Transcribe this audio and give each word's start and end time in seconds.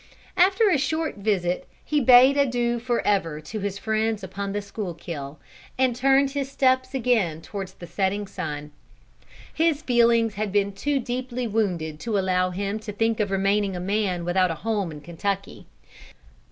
After 0.35 0.67
a 0.69 0.79
short 0.79 1.17
visit 1.17 1.67
he 1.85 2.01
bade 2.01 2.35
adieu 2.35 2.79
forever 2.79 3.39
to 3.41 3.59
his 3.59 3.77
friends 3.77 4.23
upon 4.23 4.51
the 4.51 4.57
Schuykill, 4.59 5.37
and 5.77 5.95
turned 5.95 6.31
his 6.31 6.49
steps 6.49 6.95
again 6.95 7.39
towards 7.39 7.73
the 7.73 7.85
setting 7.85 8.25
sun. 8.25 8.71
His 9.53 9.83
feelings 9.83 10.33
had 10.33 10.51
been 10.51 10.71
too 10.73 10.97
deeply 10.97 11.45
wounded 11.45 11.99
to 11.99 12.17
allow 12.17 12.49
him 12.49 12.79
to 12.79 12.91
think 12.91 13.19
of 13.19 13.29
remaining 13.29 13.75
a 13.75 13.79
man 13.79 14.25
without 14.25 14.49
a 14.49 14.55
home 14.65 14.89
in 14.91 15.01
Kentucky. 15.01 15.67